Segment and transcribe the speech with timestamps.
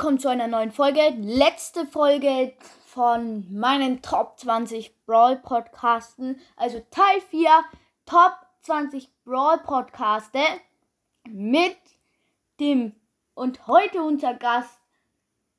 [0.00, 1.14] willkommen zu einer neuen Folge.
[1.18, 2.54] Letzte Folge
[2.86, 6.40] von meinen Top 20 Brawl Podcasten.
[6.56, 7.64] Also Teil 4
[8.06, 10.40] Top 20 Brawl Podcaste
[11.28, 11.76] mit
[12.58, 12.94] dem
[13.34, 14.80] und heute unser Gast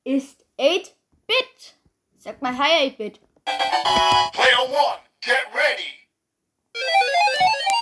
[0.03, 1.75] ist 8-Bit.
[2.17, 3.19] Sag mal Hi 8-Bit.
[3.45, 6.07] Player one, get ready.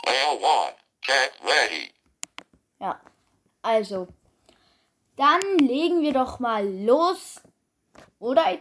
[0.04, 1.94] Player one, get ready.
[2.80, 3.00] Ja,
[3.62, 4.10] also
[5.20, 7.42] dann legen wir doch mal los.
[8.20, 8.58] Oder äh,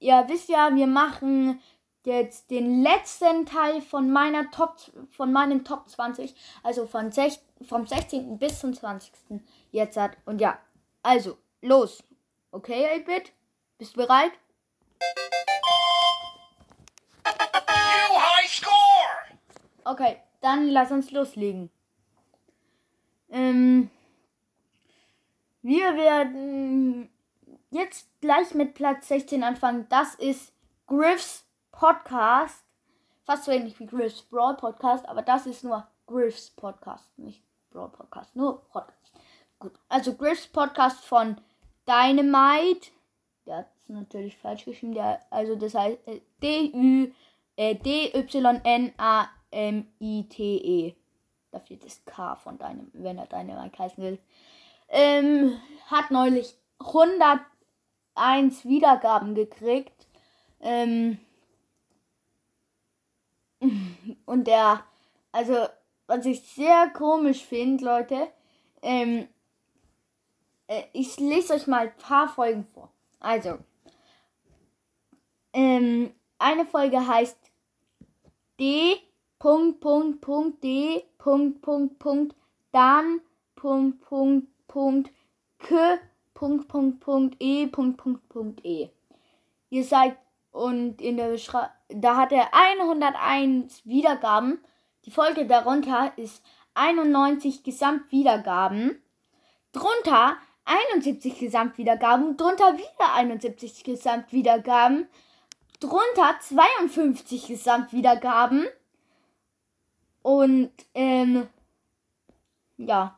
[0.00, 1.60] ihr wisst ja, wir machen
[2.04, 4.76] jetzt den letzten Teil von meiner Top
[5.10, 8.38] von meinen Top 20, also von sech, vom 16.
[8.38, 9.12] bis zum 20.
[9.70, 10.16] jetzt hat.
[10.24, 10.58] Und ja,
[11.02, 12.02] also los.
[12.50, 13.32] Okay, 8-Bit?
[13.76, 14.32] Bist du bereit?
[17.26, 19.38] You high score.
[19.84, 21.68] Okay, dann lass uns loslegen.
[23.30, 23.90] Ähm,
[25.68, 27.10] wir werden
[27.70, 29.86] jetzt gleich mit Platz 16 anfangen.
[29.90, 30.54] Das ist
[30.86, 32.64] Griffs Podcast.
[33.24, 37.90] Fast so ähnlich wie Griffs Brawl Podcast, aber das ist nur Griffs Podcast, nicht Brawl
[37.90, 39.12] Podcast, nur Podcast.
[39.58, 41.36] Gut, also Griffs Podcast von
[41.86, 42.90] Dynamite.
[43.44, 44.94] Der hat es natürlich falsch geschrieben.
[44.94, 47.12] Der, also das heißt äh, D-Ü,
[47.56, 48.94] äh, D-Y-N-A-M-I-T-E.
[51.50, 54.18] Da fehlt das K von deinem, wenn er Dynamite heißen will.
[54.88, 60.06] Ähm, hat neulich 101 Wiedergaben gekriegt.
[60.60, 61.18] Ähm,
[64.26, 64.84] und der,
[65.32, 65.66] also,
[66.06, 68.28] was ich sehr komisch finde, Leute,
[68.82, 69.28] ähm,
[70.68, 72.90] äh, ich lese euch mal ein paar Folgen vor.
[73.20, 73.58] Also,
[75.52, 77.38] ähm, eine Folge heißt
[78.60, 78.96] D.
[79.38, 81.04] Punkt, Punkt, Punkt, D.
[81.18, 82.36] Punkt, Punkt, Punkt,
[82.72, 83.20] dann,
[83.54, 85.10] Punkt, Punkt, Punkt,
[85.58, 85.98] K.
[86.34, 87.66] Punkt, Punkt, Punkt, E.
[87.66, 88.90] Punkt, Punkt, Punkt, E.
[89.70, 90.16] Ihr seid
[90.52, 94.58] und in der Beschreibung, da hat er 101 Wiedergaben.
[95.04, 96.42] Die Folge darunter ist
[96.74, 99.02] 91 Gesamtwiedergaben.
[99.72, 102.36] Drunter 71 Gesamtwiedergaben.
[102.36, 105.08] Drunter wieder 71 Gesamtwiedergaben.
[105.80, 108.66] Drunter 52 Gesamtwiedergaben.
[110.22, 111.48] Und, ähm,
[112.76, 113.17] ja.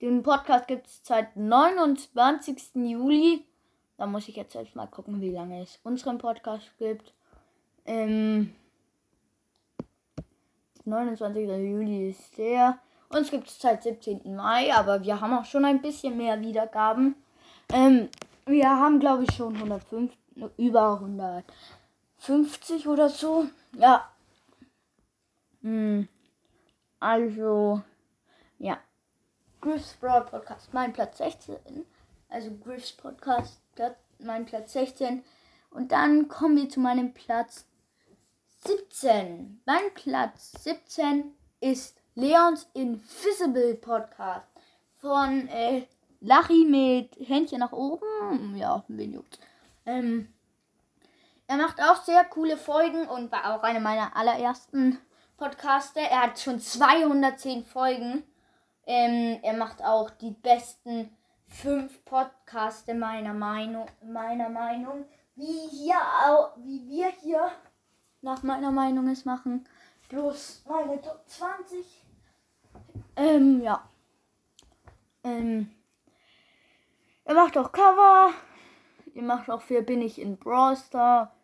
[0.00, 2.74] Den Podcast gibt es seit 29.
[2.74, 3.44] Juli.
[3.96, 7.14] Da muss ich jetzt selbst mal gucken, wie lange es unseren Podcast gibt.
[7.86, 8.54] Ähm,
[10.84, 11.48] 29.
[11.48, 12.78] Juli ist der.
[13.08, 14.36] Uns gibt es seit 17.
[14.36, 17.14] Mai, aber wir haben auch schon ein bisschen mehr Wiedergaben.
[17.72, 18.08] Ähm,
[18.44, 20.12] wir haben, glaube ich, schon 105,
[20.58, 23.46] über 150 oder so.
[23.72, 24.10] Ja.
[25.62, 26.06] Hm.
[27.00, 27.80] Also,
[28.58, 28.78] ja.
[29.66, 31.56] Griff's Broad Podcast, mein Platz 16.
[32.28, 33.60] Also Griff's Podcast,
[34.20, 35.24] mein Platz 16.
[35.70, 37.64] Und dann kommen wir zu meinem Platz
[38.64, 39.60] 17.
[39.66, 44.46] Mein Platz 17 ist Leons Invisible Podcast
[45.00, 45.88] von äh,
[46.20, 48.56] Lachi mit Händchen nach oben.
[48.56, 49.40] Ja, wen juckt.
[49.84, 50.32] Ähm,
[51.48, 55.00] er macht auch sehr coole Folgen und war auch einer meiner allerersten
[55.36, 56.02] Podcaster.
[56.02, 58.22] Er hat schon 210 Folgen.
[58.86, 61.10] Ähm, er macht auch die besten
[61.46, 65.04] fünf Podcasts meiner Meinung, meiner Meinung,
[65.34, 67.50] wie hier auch, wie wir hier
[68.22, 69.66] nach meiner Meinung es machen.
[70.08, 71.84] Plus meine Top 20.
[73.16, 73.88] Ähm, ja.
[75.24, 75.70] Ähm,
[77.24, 78.30] er macht auch Cover.
[79.14, 81.34] Ihr macht auch für Bin ich in Brawl Star.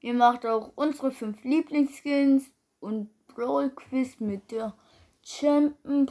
[0.00, 2.50] Ihr macht auch unsere fünf Lieblingsskins
[2.80, 4.74] und Brawl Quiz mit der
[5.22, 6.06] Champion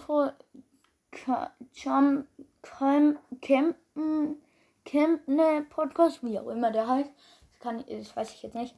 [1.74, 2.26] Champ
[2.62, 4.42] Campen
[4.86, 7.10] Campne Podcast, wie auch immer der heißt.
[7.52, 8.76] Das, kann, das weiß ich jetzt nicht.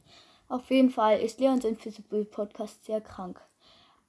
[0.48, 3.40] Auf jeden Fall ist Leons Invisible Podcast sehr krank.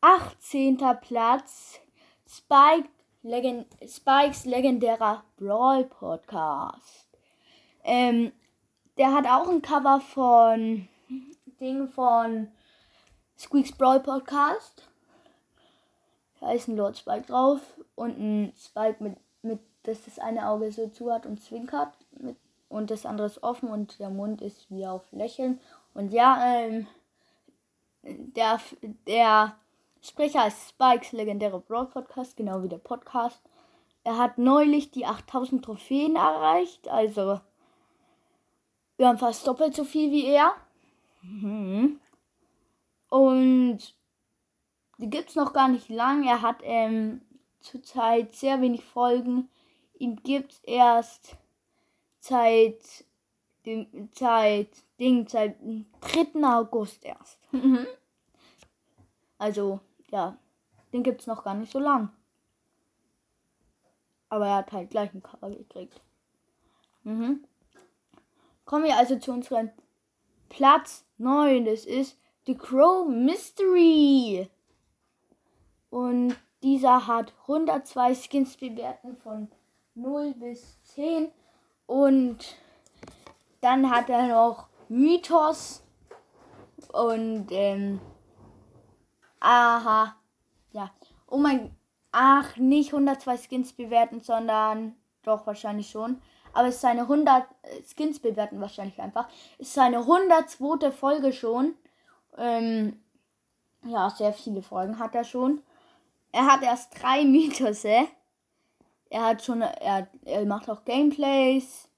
[0.02, 0.78] 18.
[1.02, 1.80] Platz
[2.28, 2.90] Spike
[3.22, 7.08] Legend Spikes legendärer Brawl Podcast.
[7.84, 8.32] Ähm,
[8.98, 10.88] der hat auch ein Cover von
[11.60, 12.48] Ding von
[13.38, 14.88] Squeaks Brawl Podcast.
[16.42, 17.62] Ein Lord Spike drauf
[17.96, 22.36] und ein Spike mit, mit dass das eine Auge so zu hat und zwinkert mit,
[22.70, 25.60] und das andere ist offen und der Mund ist wie auf Lächeln.
[25.94, 26.88] Und ja, ähm,
[28.04, 28.60] der,
[29.08, 29.56] der
[30.02, 33.42] Sprecher ist Spikes legendäre Brawl Podcast, genau wie der Podcast.
[34.04, 37.40] Er hat neulich die 8000 Trophäen erreicht, also
[38.98, 40.54] wir haben fast doppelt so viel wie er.
[43.10, 43.80] Und
[45.02, 46.24] die gibt es noch gar nicht lang.
[46.24, 47.22] Er hat ähm,
[47.60, 49.50] zurzeit sehr wenig Folgen.
[49.98, 51.36] Ihm gibt es erst
[52.20, 53.04] seit
[53.66, 54.70] dem seit
[55.00, 56.44] Ding seit dem 3.
[56.44, 57.40] August erst.
[59.40, 59.80] also,
[60.12, 60.38] ja,
[60.94, 62.10] den gibt's noch gar nicht so lang.
[64.30, 66.00] Aber er hat halt gleich ein Cover gekriegt.
[67.04, 67.44] Mhm.
[68.66, 69.72] Kommen wir also zu unserem
[70.50, 71.66] Platz 9.
[71.66, 74.48] Das ist The Crow Mystery.
[75.92, 79.52] Und dieser hat 102 Skins bewerten von
[79.94, 81.32] 0 bis 10.
[81.86, 82.56] Und
[83.60, 85.84] dann hat er noch Mythos
[86.92, 88.02] und ähm,
[89.40, 90.16] aha,
[90.72, 90.92] ja.
[91.28, 91.76] Oh mein,
[92.12, 96.22] ach, nicht 102 Skins bewerten, sondern doch wahrscheinlich schon.
[96.54, 99.28] Aber es ist seine 100 äh, Skins bewerten wahrscheinlich einfach.
[99.58, 100.92] Es ist seine 102.
[100.92, 101.76] Folge schon.
[102.38, 103.02] Ähm,
[103.86, 105.62] ja, sehr viele Folgen hat er schon.
[106.32, 108.06] Er hat erst drei Mythos, äh?
[109.10, 111.90] Er hat schon, er, er macht auch Gameplays.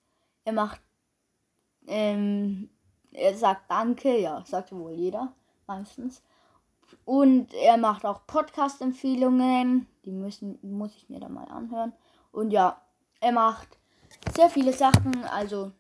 [0.46, 0.82] Er macht,
[1.88, 2.70] ähm,
[3.12, 5.34] er sagt Danke, ja, sagt wohl jeder,
[5.68, 6.24] meistens.
[7.06, 9.88] Und er macht auch Podcast-Empfehlungen.
[10.06, 11.94] Die müssen, muss ich mir dann mal anhören.
[12.32, 12.82] Und ja,
[13.20, 13.78] er macht
[14.36, 15.24] sehr viele Sachen.
[15.26, 15.72] Also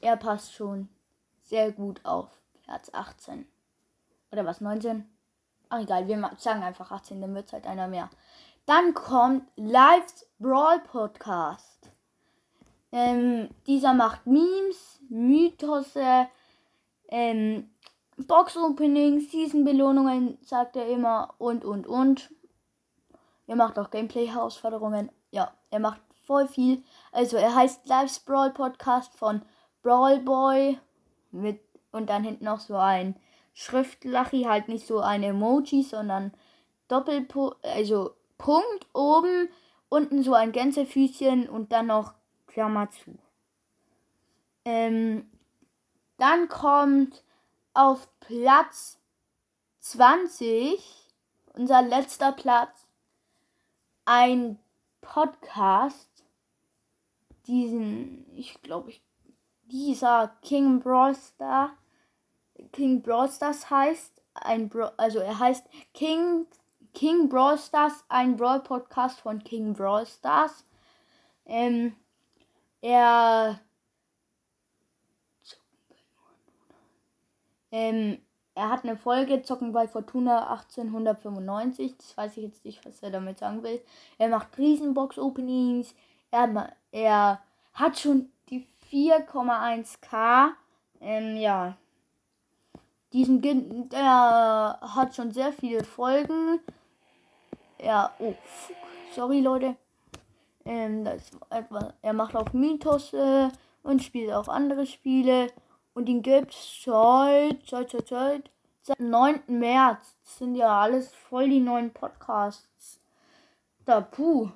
[0.00, 0.88] er passt schon
[1.42, 2.28] sehr gut auf
[2.62, 3.46] Platz 18.
[4.30, 5.06] Oder was, 19?
[5.70, 8.10] Ach egal, wir sagen einfach 18, dann wird es halt einer mehr.
[8.66, 11.90] Dann kommt Lives Brawl Podcast.
[12.92, 15.94] Ähm, dieser macht Memes, Mythos,
[17.08, 17.70] ähm,
[18.16, 22.30] Box-Openings, Season-Belohnungen, sagt er immer und und und.
[23.46, 25.10] Er macht auch Gameplay-Herausforderungen.
[25.30, 26.82] Ja, er macht voll viel.
[27.12, 29.42] Also er heißt Lives Brawl Podcast von
[29.82, 30.78] Brawl Boy
[31.30, 31.60] mit
[31.92, 33.16] und dann hinten noch so ein
[33.58, 36.32] Schriftlachi, halt nicht so ein Emoji, sondern
[36.86, 39.48] Doppelpunkt, also Punkt oben,
[39.88, 42.14] unten so ein Gänsefüßchen und dann noch
[42.46, 43.18] Klammer zu.
[44.64, 45.28] Ähm,
[46.18, 47.24] dann kommt
[47.74, 49.00] auf Platz
[49.80, 50.80] 20,
[51.54, 52.86] unser letzter Platz,
[54.04, 54.60] ein
[55.00, 56.24] Podcast,
[57.48, 58.92] diesen, ich glaube,
[59.64, 61.76] dieser King Brawl Star,
[62.72, 66.46] King Brawl Stars heißt, ein Bra also er heißt King,
[66.94, 70.64] King Brawl Stars, ein Brawl Podcast von King Brawl Stars.
[71.46, 71.96] Ähm,
[72.80, 73.60] er
[77.72, 78.18] ähm,
[78.58, 81.96] er hat eine Folge Zocken bei Fortuna 1895.
[81.96, 83.80] Das weiß ich jetzt nicht, was er damit sagen will.
[84.18, 85.94] Er macht Riesenbox-Openings.
[86.32, 87.40] Er, er
[87.72, 90.54] hat schon die 4,1k.
[91.00, 91.76] Ähm, ja.
[93.12, 96.60] Diesen, der hat schon sehr viele Folgen.
[97.80, 98.34] Ja, oh,
[99.14, 99.76] sorry Leute.
[100.64, 103.48] Ähm, das etwa, er macht auch Mythos äh,
[103.82, 105.50] und spielt auch andere Spiele.
[105.94, 108.50] Und ihn gibt es seit, seit, seit, seit,
[108.82, 109.40] seit 9.
[109.46, 110.16] März.
[110.22, 113.00] Das sind ja alles voll die neuen Podcasts.
[113.86, 114.50] Da, puh.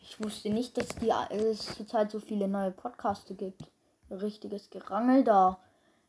[0.00, 3.70] Ich wusste nicht, dass die, es zurzeit so viele neue Podcasts gibt.
[4.10, 5.58] richtiges Gerangel da.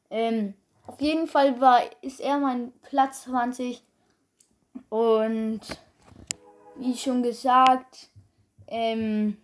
[0.10, 0.54] Ähm,
[0.90, 3.84] auf jeden Fall war, ist er mein Platz 20.
[4.90, 5.62] Und
[6.78, 8.10] wie schon gesagt,
[8.66, 9.38] ähm,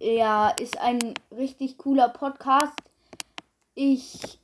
[0.00, 2.72] er ist ein richtig cooler Podcast.
[3.74, 4.38] Ich,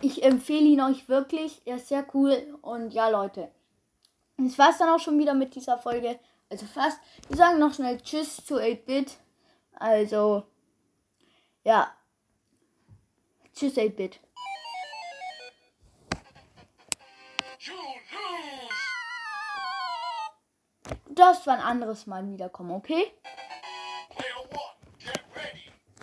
[0.00, 1.60] ich empfehle ihn euch wirklich.
[1.64, 2.56] Er ist sehr cool.
[2.62, 3.50] Und ja, Leute.
[4.36, 6.20] Das war es dann auch schon wieder mit dieser Folge.
[6.48, 7.00] Also fast.
[7.26, 9.18] Wir sagen noch schnell Tschüss zu 8-Bit.
[9.72, 10.44] Also,
[11.64, 11.92] ja.
[13.52, 14.20] Tschüss 8-Bit.
[21.08, 23.12] Das war ein anderes Mal wiederkommen, okay?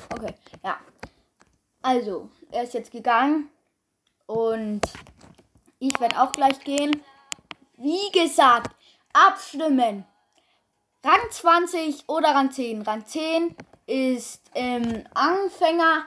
[0.10, 0.34] Okay,
[0.64, 0.80] ja.
[1.82, 3.50] Also, er ist jetzt gegangen.
[4.26, 4.82] Und
[5.80, 7.02] ich werde auch gleich gehen.
[7.78, 8.76] Wie gesagt,
[9.14, 10.06] abstimmen.
[11.04, 12.82] Rang 20 oder Rang 10.
[12.82, 16.06] Rang 10 ist ähm, Anfänger.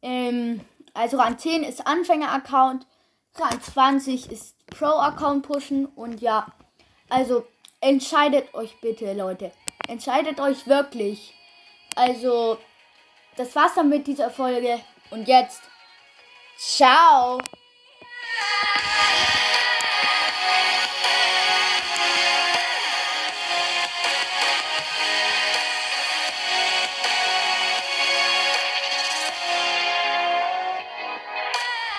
[0.00, 0.64] Ähm,
[0.94, 2.86] also Rang 10 ist Anfänger-Account.
[3.34, 5.86] Rang 20 ist Pro-Account pushen.
[5.86, 6.46] Und ja,
[7.08, 7.46] also
[7.80, 9.52] entscheidet euch bitte, Leute.
[9.88, 11.34] Entscheidet euch wirklich.
[11.96, 12.58] Also,
[13.36, 14.80] das war's dann mit dieser Folge.
[15.10, 15.62] Und jetzt,
[16.58, 17.38] ciao.